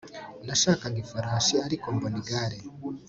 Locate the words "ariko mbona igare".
1.65-2.57